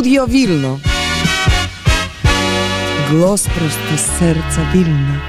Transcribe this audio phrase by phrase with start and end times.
[0.00, 0.78] Studio Wilno.
[3.10, 5.20] Głos prosto z serca Wilna.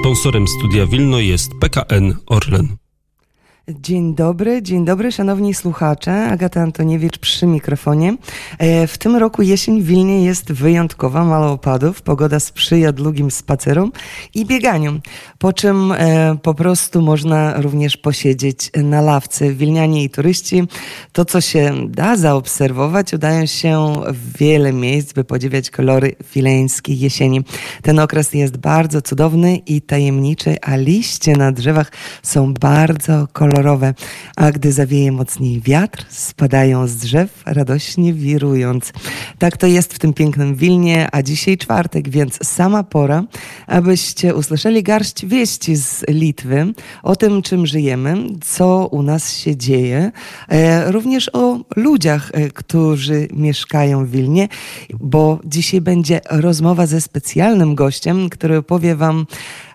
[0.00, 2.85] Sponsorem Studia Wilno jest PKN Orlen.
[3.74, 6.26] Dzień dobry, dzień dobry szanowni słuchacze.
[6.26, 8.16] Agata Antoniewicz przy mikrofonie.
[8.58, 12.02] E, w tym roku jesień w Wilnie jest wyjątkowa, mało opadów.
[12.02, 13.92] Pogoda sprzyja długim spacerom
[14.34, 15.00] i bieganiom.
[15.38, 19.52] Po czym e, po prostu można również posiedzieć na ławce.
[19.52, 20.62] Wilnianie i turyści
[21.12, 27.44] to, co się da zaobserwować, udają się w wiele miejsc, by podziwiać kolory fileńskiej jesieni.
[27.82, 31.92] Ten okres jest bardzo cudowny i tajemniczy, a liście na drzewach
[32.22, 33.55] są bardzo kolorowe
[34.36, 38.92] a gdy zawieje mocniej wiatr, spadają z drzew, radośnie wirując.
[39.38, 43.24] Tak to jest w tym pięknym Wilnie, a dzisiaj czwartek, więc sama pora,
[43.66, 50.12] abyście usłyszeli garść wieści z Litwy o tym, czym żyjemy, co u nas się dzieje,
[50.48, 54.48] e, również o ludziach, e, którzy mieszkają w Wilnie,
[55.00, 59.26] bo dzisiaj będzie rozmowa ze specjalnym gościem, który opowie wam,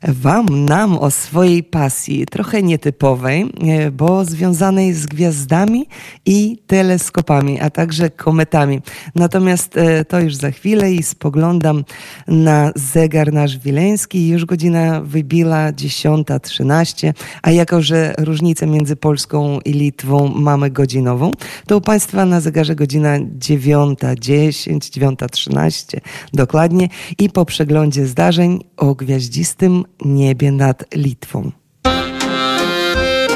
[0.07, 3.45] wam, nam o swojej pasji, trochę nietypowej,
[3.91, 5.87] bo związanej z gwiazdami
[6.25, 8.81] i teleskopami, a także kometami.
[9.15, 11.83] Natomiast e, to już za chwilę i spoglądam
[12.27, 14.27] na zegar nasz wileński.
[14.27, 21.31] Już godzina wybiła 10.13, a jako, że różnicę między Polską i Litwą mamy godzinową,
[21.67, 25.97] to u Państwa na zegarze godzina 9.10, 9.13
[26.33, 31.60] dokładnie i po przeglądzie zdarzeń o gwiaździstym niebie nad Litwą.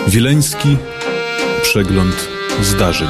[0.07, 0.77] Wileński
[1.61, 2.29] przegląd
[2.61, 3.07] zdarzeń.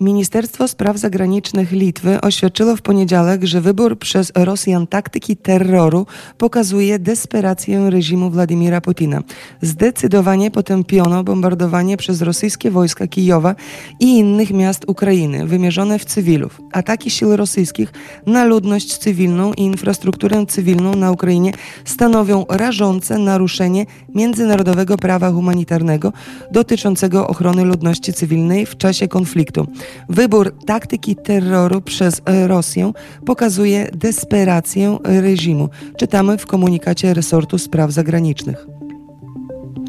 [0.00, 6.06] Ministerstwo Spraw Zagranicznych Litwy oświadczyło w poniedziałek, że wybór przez Rosjan taktyki terroru
[6.38, 9.22] pokazuje desperację reżimu Władimira Putina.
[9.62, 13.54] Zdecydowanie potępiono bombardowanie przez rosyjskie wojska Kijowa
[14.00, 16.60] i innych miast Ukrainy, wymierzone w cywilów.
[16.72, 17.92] Ataki sił rosyjskich
[18.26, 21.52] na ludność cywilną i infrastrukturę cywilną na Ukrainie
[21.84, 26.12] stanowią rażące naruszenie międzynarodowego prawa humanitarnego
[26.52, 29.66] dotyczącego ochrony ludności cywilnej w czasie konfliktu.
[30.08, 32.92] Wybór taktyki terroru przez Rosję
[33.26, 35.68] pokazuje desperację reżimu.
[35.96, 38.79] Czytamy w komunikacie resortu spraw zagranicznych.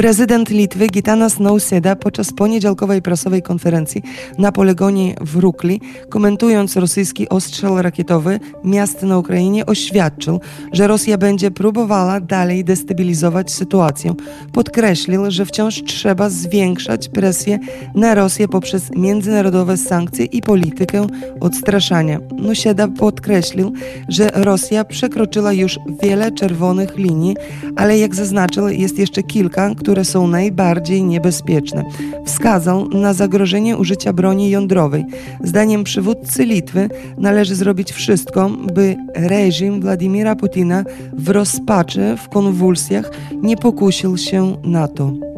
[0.00, 4.02] Prezydent Litwy Gitanas Nausėda podczas poniedziałkowej prasowej konferencji
[4.38, 10.40] na poligonie w Rukli, komentując rosyjski ostrzał rakietowy miast na Ukrainie, oświadczył,
[10.72, 14.14] że Rosja będzie próbowała dalej destabilizować sytuację.
[14.52, 17.58] Podkreślił, że wciąż trzeba zwiększać presję
[17.94, 21.06] na Rosję poprzez międzynarodowe sankcje i politykę
[21.40, 22.18] odstraszania.
[22.18, 23.72] Nausėda podkreślił,
[24.08, 27.36] że Rosja przekroczyła już wiele czerwonych linii,
[27.76, 31.84] ale jak zaznaczył, jest jeszcze kilka, które są najbardziej niebezpieczne.
[32.24, 35.04] Wskazał na zagrożenie użycia broni jądrowej.
[35.44, 43.10] Zdaniem przywódcy Litwy należy zrobić wszystko, by reżim Władimira Putina w rozpaczy, w konwulsjach
[43.42, 45.29] nie pokusił się na to.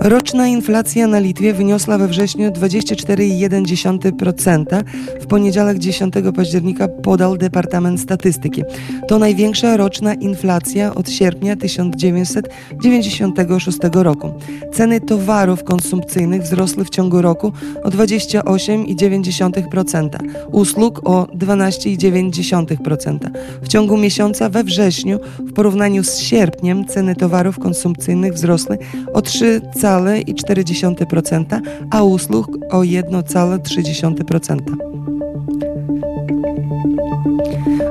[0.00, 4.84] Roczna inflacja na Litwie wyniosła we wrześniu 24,1%.
[5.20, 8.62] W poniedziałek 10 października podał Departament Statystyki.
[9.08, 14.32] To największa roczna inflacja od sierpnia 1996 roku.
[14.72, 20.08] Ceny towarów konsumpcyjnych wzrosły w ciągu roku o 28,9%,
[20.52, 23.18] usług o 12,9%.
[23.62, 28.78] W ciągu miesiąca we wrześniu w porównaniu z sierpniem ceny towarów konsumpcyjnych wzrosły
[29.12, 29.60] o 3,
[29.98, 35.19] 1,4%, a usług o 1,3%.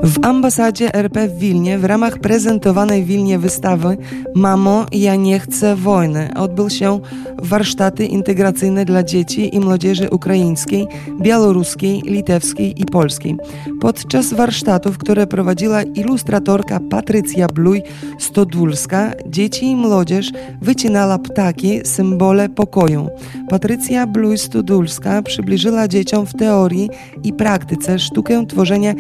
[0.04, 3.98] W ambasadzie RP w Wilnie w ramach prezentowanej w Wilnie wystawy
[4.36, 7.00] Mamo, ja nie chcę wojny odbył się
[7.38, 10.88] warsztaty integracyjne dla dzieci i młodzieży ukraińskiej,
[11.22, 13.38] białoruskiej, litewskiej i polskiej.
[13.82, 20.32] Podczas warsztatów, które prowadziła ilustratorka Patrycja Bluj-Stodulska, dzieci i młodzież
[20.62, 23.10] wycinała ptaki, symbole pokoju.
[23.50, 26.90] Patrycja Bluj-Stodulska przybliżyła dzieciom w teorii
[27.24, 28.94] i praktyce sztukę tworzenia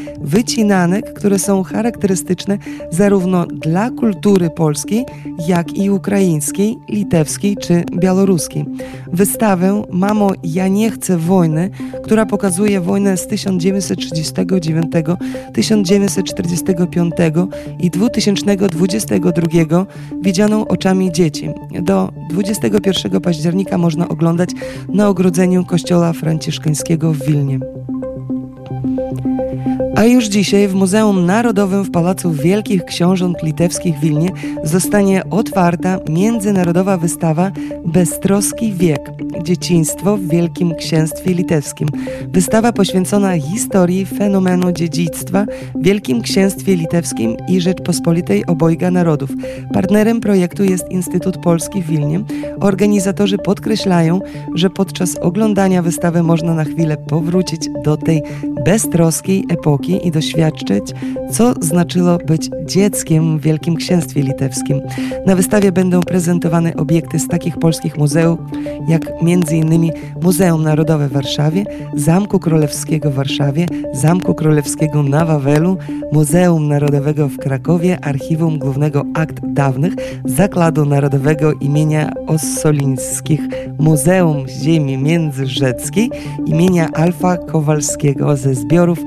[1.15, 2.57] które są charakterystyczne
[2.91, 5.05] zarówno dla kultury polskiej,
[5.47, 8.65] jak i ukraińskiej, litewskiej czy białoruskiej.
[9.13, 11.69] Wystawę Mamo, ja nie chcę wojny,
[12.03, 14.91] która pokazuje wojnę z 1939,
[15.53, 17.13] 1945
[17.79, 19.85] i 2022
[20.21, 21.49] widzianą oczami dzieci.
[21.81, 24.49] Do 21 października można oglądać
[24.93, 27.59] na ogrodzeniu kościoła franciszkańskiego w Wilnie.
[29.99, 34.29] A już dzisiaj w Muzeum Narodowym w Pałacu Wielkich Książąt Litewskich w Wilnie
[34.63, 37.51] zostanie otwarta międzynarodowa wystawa
[37.85, 39.11] Beztroski wiek
[39.43, 41.87] dzieciństwo w Wielkim Księstwie Litewskim.
[42.27, 49.29] Wystawa poświęcona historii fenomenu dziedzictwa w Wielkim Księstwie Litewskim i Rzeczpospolitej Obojga Narodów.
[49.73, 52.21] Partnerem projektu jest Instytut Polski w Wilnie.
[52.59, 54.19] Organizatorzy podkreślają,
[54.55, 58.23] że podczas oglądania wystawy można na chwilę powrócić do tej
[58.65, 60.83] beztroskiej epoki i doświadczyć,
[61.31, 64.81] co znaczyło być dzieckiem w Wielkim Księstwie Litewskim.
[65.25, 68.39] Na wystawie będą prezentowane obiekty z takich polskich muzeów,
[68.87, 69.91] jak m.in.
[70.21, 75.77] Muzeum Narodowe w Warszawie, Zamku Królewskiego w Warszawie, Zamku Królewskiego na Wawelu,
[76.11, 79.93] Muzeum Narodowego w Krakowie, Archiwum Głównego Akt Dawnych,
[80.25, 83.41] Zakładu Narodowego imienia Ossolińskich,
[83.79, 86.09] Muzeum Ziemi Międzyrzeckiej
[86.45, 88.99] imienia Alfa Kowalskiego ze zbiorów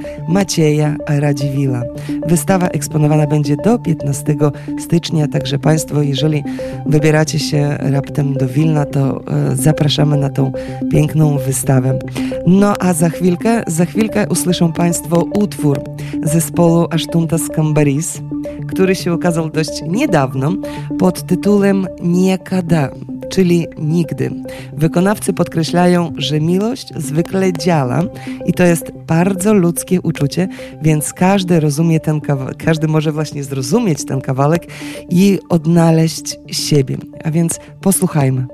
[0.73, 1.83] Macieja Radziwila.
[2.27, 4.37] Wystawa eksponowana będzie do 15
[4.79, 6.45] stycznia, także Państwo, jeżeli
[6.87, 10.53] wybieracie się raptem do Wilna, to e, zapraszamy na tą
[10.91, 11.99] piękną wystawę.
[12.47, 15.81] No a za chwilkę, za chwilkę usłyszą Państwo utwór
[16.23, 18.21] zespołu Asztuntas Cambaris,
[18.69, 20.53] który się ukazał dość niedawno
[20.99, 22.91] pod tytułem Niekada
[23.33, 24.31] czyli nigdy.
[24.73, 28.03] Wykonawcy podkreślają, że miłość zwykle działa
[28.47, 30.49] i to jest bardzo ludzkie uczucie,
[30.83, 34.67] więc każdy rozumie ten kawałek, każdy może właśnie zrozumieć ten kawałek
[35.11, 36.97] i odnaleźć siebie.
[37.25, 38.47] A więc posłuchajmy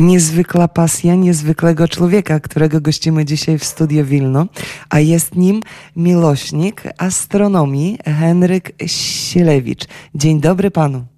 [0.00, 4.46] niezwykła pasja niezwykłego człowieka, którego gościmy dzisiaj w studio Wilno,
[4.90, 5.62] a jest nim
[5.96, 9.84] miłośnik astronomii Henryk Sielewicz.
[10.14, 11.17] Dzień dobry panu.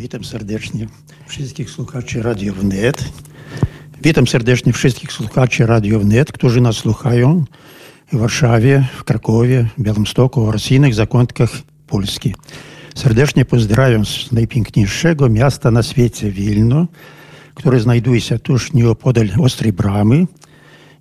[0.00, 0.86] Witam serdecznie
[1.26, 3.04] wszystkich słuchaczy Radio Wnet.
[4.02, 7.44] Witam serdecznie wszystkich słuchaczy Radio Wnet, którzy nas słuchają
[8.12, 11.50] w Warszawie, w Krakowie, w Białymstoku oraz innych zakątkach
[11.86, 12.34] Polski.
[12.94, 16.86] Serdecznie pozdrawiam z najpiękniejszego miasta na świecie Wilno,
[17.54, 20.26] które znajduje się tuż nieopodal Ostrej Bramy.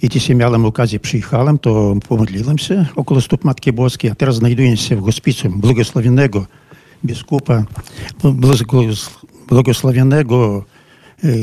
[0.01, 4.78] I dzisiaj miałem okazję, przyjechałem, to pomodliłem się około stóp Matki Boskiej, a teraz znajduję
[4.78, 6.46] się w hospicjum błogosławionego
[7.06, 7.63] biskupa,
[9.48, 10.66] błogosławionego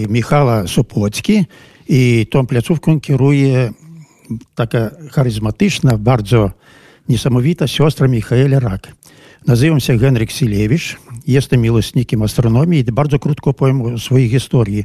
[0.09, 1.45] Michała Sopocki
[1.89, 3.71] i tą placówką kieruje
[4.55, 6.51] taka charyzmatyczna, bardzo
[7.09, 8.93] niesamowita siostra Michaela Rak.
[9.47, 14.85] Nazywam się Henryk Silewicz, jestem miłośnikiem astronomii i bardzo krótko powiem o swojej historii.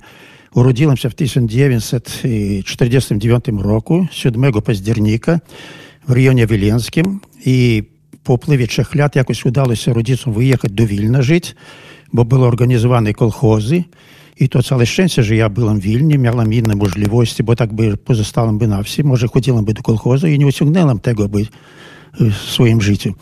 [0.55, 5.39] Urodziłem się w 1949 roku, 7 października
[6.07, 7.83] w rejonie Wileńskim i
[8.23, 11.55] po upływie trzech lat jakoś udało się rodzicom wyjechać do Wilna żyć,
[12.13, 13.83] bo były organizowane kolchozy.
[14.39, 17.97] I to całe szczęście, że ja byłem w Wilnie, miałem inne możliwości, bo tak by
[17.97, 21.45] pozostałem by na wsi, może chodziłem by do kolchozu i nie osiągnąłem tego by
[22.19, 23.13] w swoim życiu.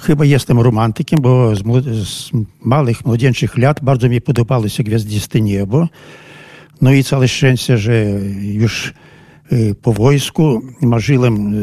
[0.00, 1.62] Chyba jestem romantykiem, bo z,
[2.08, 5.88] z małych, młodzieńczych lat bardzo mi podobało się gwiazdiste niebo.
[6.80, 8.04] No i całe szczęście, że
[8.42, 8.94] już
[9.82, 11.54] po wojsku marzyłem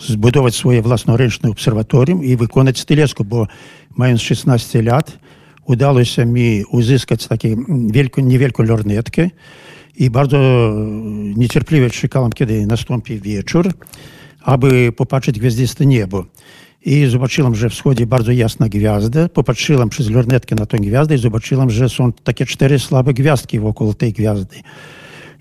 [0.00, 3.46] zbudować swoje własnoręczne obserwatorium i wykonać teleskop, bo
[3.96, 5.18] mając 16 lat
[5.64, 7.48] udało się mi uzyskać taką
[7.90, 9.30] wielką, niewielką lornetkę
[9.96, 10.38] i bardzo
[11.36, 13.72] niecierpliwie czekałem, kiedy nastąpi wieczór,
[14.42, 16.24] aby popatrzeć gwiazdiste niebo.
[16.84, 19.28] I zobaczyłem, że wschodzi bardzo jasna gwiazda.
[19.28, 23.94] Popatrzyłem przez lornetkę na tę gwiazdę i zobaczyłem, że są takie cztery słabe gwiazdki wokół
[23.94, 24.56] tej gwiazdy.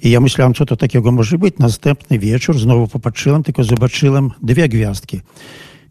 [0.04, 1.56] I ja myślałem, co to takiego może być.
[1.60, 5.22] Następny wieczór znowu popatrzyłem, tylko zobaczyłem dwie gwiazdki.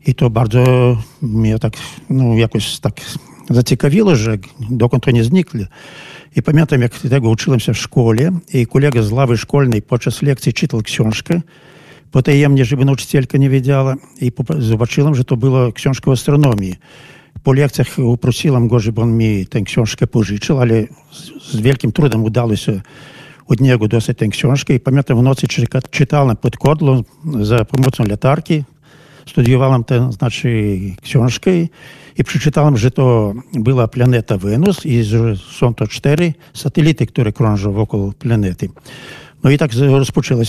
[0.06, 1.72] I to bardzo mnie tak,
[2.10, 3.00] no jakoś tak
[3.50, 4.38] zaciekawiło, że
[4.70, 5.66] dokąd oni znikli.
[6.36, 10.52] I pamiętam, jak tego uczyłem się w szkole, i kolega z lawy szkolnej podczas lekcji
[10.52, 11.40] czytał książkę,
[12.10, 16.74] potajemnie, żeby nauczycielka nie wiedziała, i zobaczyłem, że to była książka o astronomii.
[17.42, 20.84] Po lekcjach uprosiłem go, żeby on mi tę książkę pożyczył, ale
[21.50, 22.80] z wielkim trudem udało się
[23.48, 24.74] od niego dostać tę książkę.
[24.74, 25.46] I pamiętam, w nocy
[25.90, 27.02] czytałem pod kodlą
[27.40, 28.64] za pomocą latarki,
[29.28, 31.50] studiowałem tę znaczy, książkę
[32.18, 37.72] i przeczytałem, że to była planeta Wenus i że są to cztery satelity, które krążą
[37.72, 38.68] wokół planety.
[39.44, 40.44] No i tak rozpoczęła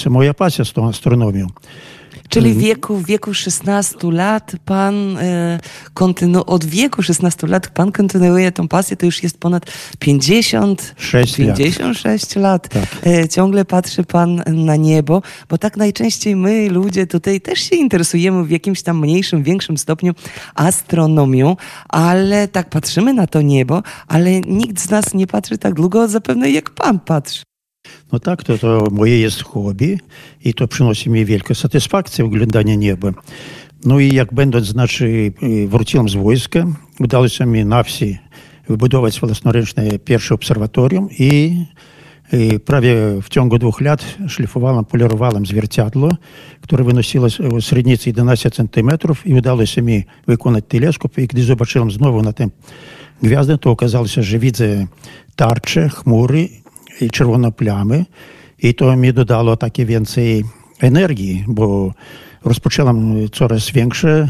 [2.29, 5.59] Czyli w wieku, w wieku 16 lat pan e,
[5.93, 9.65] kontynu, od wieku 16 lat pan kontynuuje tą pasję, to już jest ponad
[9.99, 12.43] 50, 56 lat.
[12.43, 12.69] lat.
[12.69, 13.07] Tak.
[13.07, 18.43] E, ciągle patrzy pan na niebo, bo tak najczęściej my ludzie tutaj też się interesujemy
[18.43, 20.13] w jakimś tam mniejszym, większym stopniu
[20.55, 21.55] astronomią,
[21.89, 26.51] ale tak patrzymy na to niebo, ale nikt z nas nie patrzy tak długo zapewne
[26.51, 27.54] jak pan patrzy.
[28.11, 29.99] No tak, to, to moje jest hobby
[30.45, 33.11] i to przynosi mi wielką satysfakcję oglądania nieba.
[33.85, 35.31] No i jak będąc, znaczy,
[35.67, 36.65] wróciłem z wojska,
[36.99, 38.17] udało się mi na wsi
[38.69, 41.65] wybudować własnoręczne pierwsze obserwatorium i
[42.33, 46.15] i prawie w ciągu dwóch lat szlifowałem, polirowałem zwierciadło,
[46.61, 47.27] które wynosiło
[47.59, 51.17] średnicy 11 centymetrów i udało się mi wykonać teleskop.
[51.17, 52.51] I gdy zobaczyłem znowu na tym
[53.23, 54.87] gwiazdę, to okazało się, że widzę
[55.35, 56.49] tarcze, chmury
[57.01, 58.05] i czerwone plamy.
[58.59, 60.43] I to mi dodało takie więcej
[60.81, 61.93] energii, bo
[62.43, 64.27] rozpocząłem coraz większe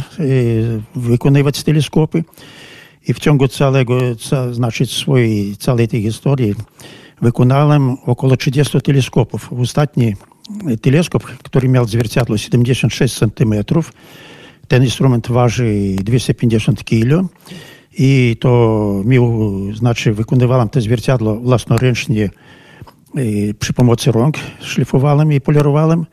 [0.95, 2.24] wykonywać teleskopy.
[3.07, 4.00] I w ciągu całego,
[4.51, 6.55] znaczy swojej, całej tej historii
[7.22, 9.53] wykonałem około 30 teleskopów.
[9.53, 10.13] Ostatni
[10.81, 13.53] teleskop, który miał zwierciadło 76 cm,
[14.67, 17.27] ten instrument waży 250 kg
[17.99, 19.19] i to mi,
[19.75, 22.31] znaczy wykonywałem to zwierciadło własnoręcznie
[23.59, 26.07] przy pomocy rąk, szlifowałem i polirowałem.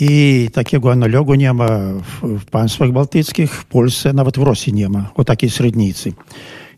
[0.00, 4.88] I takiego analogu nie ma w, w państwach bałtyckich, w Polsce, nawet w Rosji nie
[4.88, 6.12] ma o takiej średnicy.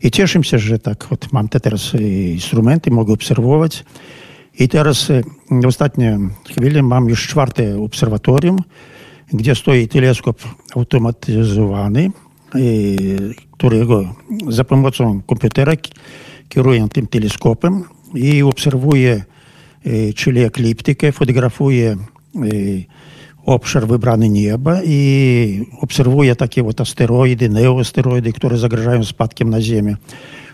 [0.03, 1.93] I cieszę się, że tak вот mam te teraz
[2.33, 3.83] instrumenty, mogę obserwować.
[4.59, 5.11] I teraz
[5.51, 6.19] w ostatnie
[6.57, 8.57] chwili mam już czwarte obserwatorium,
[9.33, 10.41] gdzie stoi teleskop
[10.75, 12.11] automatyzowany,
[13.58, 14.14] którego
[14.48, 15.72] za pomocą komputera
[16.48, 17.84] kieruję tym teleskopem
[18.14, 19.24] i obserwuję,
[20.14, 21.96] czyli ekliptykę, fotografuję
[23.46, 29.96] obszar wybrany nieba i obserwuję takie вот asteroidy, neoasteroidy, które zagrażają spadkiem na Ziemię.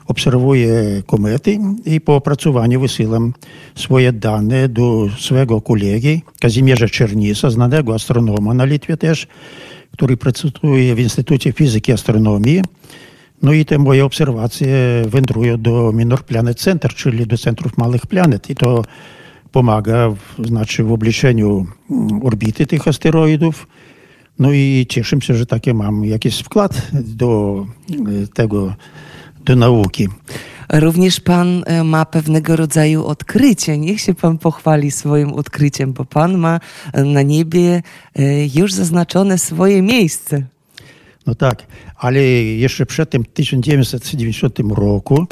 [0.07, 3.33] Obserwuję komety i po opracowaniu wysyłam
[3.75, 9.27] swoje dane do swojego kolegi Kazimierza Czernisa, znanego astronoma na Litwie też,
[9.93, 12.63] który pracuje w Instytucie Fizyki i Astronomii.
[13.43, 14.69] No i te moje obserwacje
[15.09, 18.51] wędrują do Minor Planet Center, czyli do Centrów Małych Planet.
[18.51, 18.85] I to
[19.53, 21.67] pomaga w, znaczy w obliczeniu
[22.23, 23.67] orbity tych asteroidów.
[24.39, 27.67] No i cieszę się, że takie mam jakiś wkład do
[28.35, 28.75] tego,
[29.45, 30.09] do nauki.
[30.73, 33.79] Również pan ma pewnego rodzaju odkrycie.
[33.79, 36.61] Niech się pan pochwali swoim odkryciem, bo pan ma
[37.05, 37.83] na niebie
[38.55, 40.43] już zaznaczone swoje miejsce.
[41.27, 45.27] No tak, ale jeszcze przed tym 1990 roku,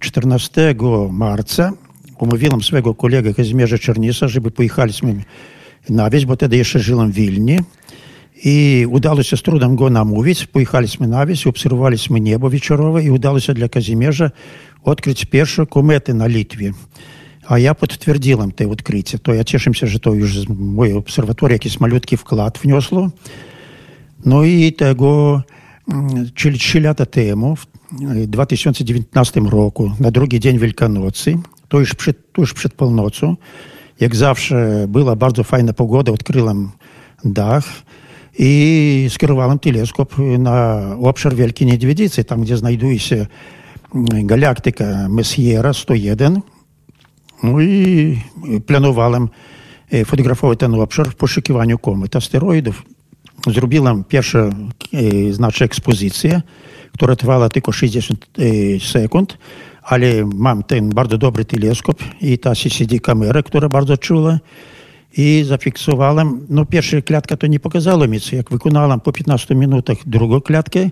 [0.00, 0.74] 14
[1.10, 1.72] marca,
[2.18, 5.14] umówiłem swojego kolegę Kazimierza Czernisa, żeby pojechaliśmy
[5.90, 7.60] na wieś, bo wtedy jeszcze żyłem w Wilnie.
[8.44, 10.46] I udało się z trudem go namówić.
[10.46, 14.30] Pojechaliśmy na wieś, obserwowaliśmy niebo wieczorowe i udało się dla Kazimierza
[14.84, 16.72] odkryć pierwsze komety na Litwie.
[17.48, 19.18] A ja potwierdziłem te odkrycie.
[19.18, 23.10] To ja cieszę się, że to już moje obserwatorium jakiś malutki wkład wniosło.
[24.24, 25.42] No i tego,
[26.34, 27.66] czyli trzy lata temu, w
[28.26, 33.36] 2019 roku, na drugi dzień Wielkanocy, to już przed, tuż przed północą.
[34.00, 36.70] Jak zawsze była bardzo fajna pogoda, odkryłem
[37.24, 37.64] dach
[38.38, 43.26] i skierowałem teleskop na obszar Wielkiej Niedźwiedzicy, tam gdzie znajduje się
[44.24, 46.40] galaktyka Messiera 101.
[47.42, 48.18] No i
[48.66, 49.28] planowałem
[50.06, 52.82] fotografować ten obszar w poszukiwaniu komet asteroidów.
[53.46, 54.50] Zrobiłem pierwszą
[55.30, 56.42] znaczy ekspozycję,
[56.92, 58.26] która trwała tylko 60
[58.92, 59.38] sekund
[59.86, 64.38] ale mam ten bardzo dobry teleskop i ta CCD kamera, która bardzo czula.
[65.16, 70.40] I zafiksowałem, no pierwsza klatka to nie pokazała mi, jak wykonałem po 15 minutach drugą
[70.40, 70.90] klatkę,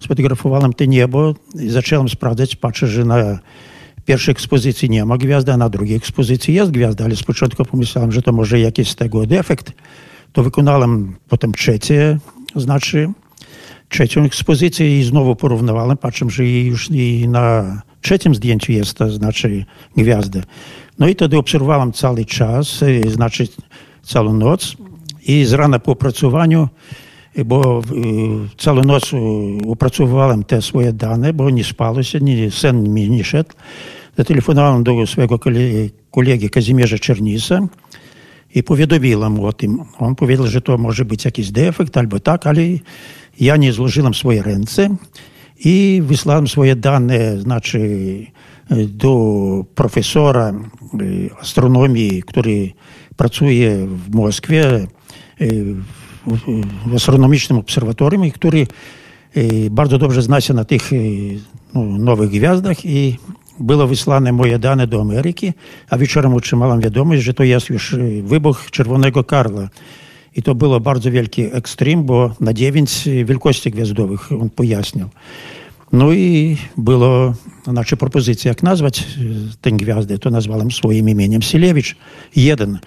[0.00, 3.38] sfotografowałem to niebo i zacząłem sprawdzać, patrzę, że na
[4.04, 8.12] pierwszej ekspozycji nie ma gwiazdy, a na drugiej ekspozycji jest gwiazda, ale z początku pomyślałem,
[8.12, 9.72] że to może jakiś z tego defekt.
[10.32, 12.18] To wykonałem potem trzecie,
[12.56, 13.10] znaczy
[13.88, 19.64] trzecią ekspozycję i znowu porównywałem, patrzę, że już i na trzecim zdjęciu jest to znaczy
[19.96, 20.42] gwiazdy.
[20.98, 23.48] No i wtedy obserwowałem cały czas, znaczy
[24.02, 24.76] całą noc
[25.26, 26.68] i z rana po opracowaniu,
[27.44, 27.82] bo
[28.58, 29.10] całą noc
[29.68, 33.50] opracowywałem te swoje dane, bo nie spało się, nie, sen mi nie szedł.
[34.16, 35.38] Zatelefonowałem do swojego
[36.10, 37.60] kolegi Kazimierza Czernisa
[38.54, 39.78] i powiadomiłem o tym.
[39.98, 42.62] On powiedział, że to może być jakiś defekt albo tak, ale
[43.40, 44.96] ja nie złożyłem swoje ręce
[45.64, 47.80] i wysłałem swoje dane, znaczy
[48.88, 50.52] do profesora
[51.40, 52.72] astronomii, który
[53.16, 54.86] pracuje w Moskwie
[56.86, 58.66] w astronomicznym obserwatorium i który
[59.70, 60.90] bardzo dobrze zna się na tych
[61.74, 63.16] no, nowych gwiazdach i
[63.58, 65.54] Було вислане моє дане до Америки,
[65.88, 67.58] а вечором отримала відомість, що то є
[68.22, 69.70] вибух Червоного Карла.
[70.34, 75.10] І то було дуже великий екстрим, бо на 9 великості гвіздових, він пояснив.
[75.92, 77.36] Ну і було
[77.66, 79.22] наче пропозиція, як назвати е,
[79.60, 81.96] тень гвізди, то назвали своїм іменем Селевич
[82.34, 82.78] Єден.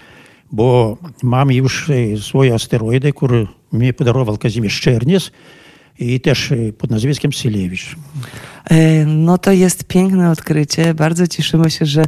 [0.50, 5.32] Бо мам юж э, свої астероїди, які мені подарував Казіміш Черніс,
[5.98, 7.96] і теж э, під назвіском Селевич.
[9.06, 10.94] No to jest piękne odkrycie.
[10.94, 12.04] Bardzo cieszymy się, że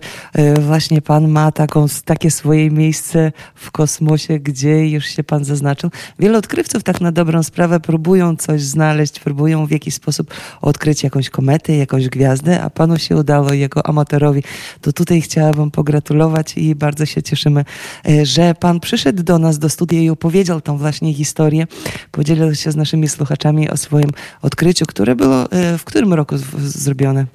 [0.61, 5.91] właśnie pan ma taką, takie swoje miejsce w kosmosie, gdzie już się pan zaznaczył.
[6.19, 11.31] Wiele odkrywców tak na dobrą sprawę próbują coś znaleźć, próbują w jakiś sposób odkryć jakąś
[11.31, 14.43] kometę, jakąś gwiazdę, a panu się udało, jako amatorowi.
[14.81, 17.65] To tutaj chciałabym pogratulować i bardzo się cieszymy,
[18.23, 21.67] że pan przyszedł do nas do studia i opowiedział tą właśnie historię,
[22.11, 24.11] podzielił się z naszymi słuchaczami o swoim
[24.43, 25.45] odkryciu, które było
[25.79, 27.27] w którym roku zrobione?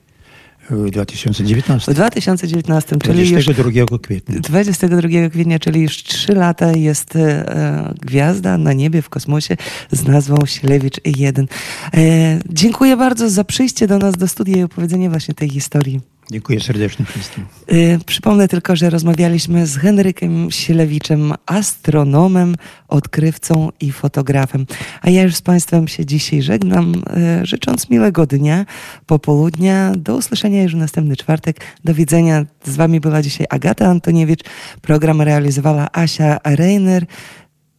[0.69, 1.91] W 2019.
[1.91, 4.39] W 2019, czyli 22 już, kwietnia.
[4.39, 9.57] 22 kwietnia, czyli już 3 lata jest e, gwiazda na niebie w kosmosie
[9.91, 11.47] z nazwą Ślewicz 1.
[11.93, 15.99] E, dziękuję bardzo za przyjście do nas do studia i opowiedzenie właśnie tej historii.
[16.31, 17.45] Dziękuję serdecznie wszystkim.
[17.71, 22.55] Y, przypomnę tylko, że rozmawialiśmy z Henrykiem Silewiczem, astronomem,
[22.87, 24.65] odkrywcą i fotografem.
[25.01, 27.03] A ja już z Państwem się dzisiaj żegnam,
[27.41, 28.65] y, życząc miłego dnia,
[29.05, 29.91] popołudnia.
[29.97, 31.61] Do usłyszenia już w następny czwartek.
[31.83, 32.45] Do widzenia.
[32.65, 34.43] Z Wami była dzisiaj Agata Antoniewicz.
[34.81, 37.05] Program realizowała Asia Reiner.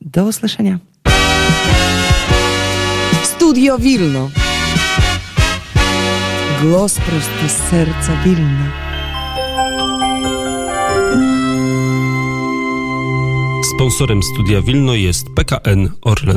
[0.01, 0.79] Do usłyszenia.
[3.23, 4.31] Studio Wilno.
[6.63, 8.73] Głos prosty z serca Wilna.
[13.75, 16.29] Sponsorem studia Wilno jest PKN Orlen.